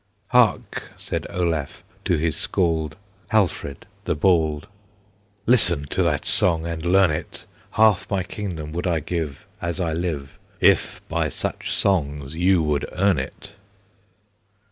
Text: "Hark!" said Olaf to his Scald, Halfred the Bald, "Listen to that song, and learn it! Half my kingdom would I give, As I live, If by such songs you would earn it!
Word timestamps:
"Hark!" 0.29 0.89
said 0.97 1.27
Olaf 1.29 1.83
to 2.05 2.17
his 2.17 2.35
Scald, 2.35 2.95
Halfred 3.27 3.85
the 4.05 4.15
Bald, 4.15 4.65
"Listen 5.45 5.83
to 5.91 6.01
that 6.01 6.25
song, 6.25 6.65
and 6.65 6.83
learn 6.83 7.11
it! 7.11 7.45
Half 7.73 8.09
my 8.09 8.23
kingdom 8.23 8.71
would 8.71 8.87
I 8.87 8.99
give, 8.99 9.45
As 9.61 9.79
I 9.79 9.93
live, 9.93 10.39
If 10.59 11.03
by 11.07 11.29
such 11.29 11.69
songs 11.71 12.33
you 12.33 12.63
would 12.63 12.89
earn 12.93 13.19
it! 13.19 13.51